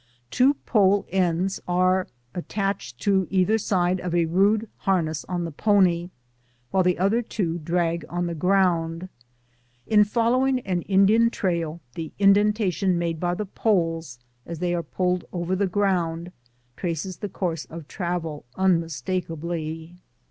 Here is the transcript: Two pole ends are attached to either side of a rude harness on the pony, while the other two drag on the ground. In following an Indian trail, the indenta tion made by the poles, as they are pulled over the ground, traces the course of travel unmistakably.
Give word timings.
Two 0.31 0.55
pole 0.55 1.05
ends 1.11 1.61
are 1.67 2.07
attached 2.33 2.97
to 3.01 3.27
either 3.29 3.59
side 3.59 3.99
of 4.01 4.15
a 4.15 4.25
rude 4.25 4.67
harness 4.77 5.23
on 5.25 5.45
the 5.45 5.51
pony, 5.51 6.09
while 6.71 6.81
the 6.81 6.97
other 6.97 7.21
two 7.21 7.59
drag 7.59 8.03
on 8.09 8.25
the 8.25 8.33
ground. 8.33 9.09
In 9.85 10.03
following 10.03 10.59
an 10.61 10.81
Indian 10.89 11.29
trail, 11.29 11.81
the 11.93 12.11
indenta 12.19 12.73
tion 12.73 12.97
made 12.97 13.19
by 13.19 13.35
the 13.35 13.45
poles, 13.45 14.17
as 14.43 14.57
they 14.57 14.73
are 14.73 14.81
pulled 14.81 15.25
over 15.31 15.55
the 15.55 15.67
ground, 15.67 16.31
traces 16.75 17.17
the 17.17 17.29
course 17.29 17.65
of 17.65 17.87
travel 17.87 18.43
unmistakably. 18.55 19.97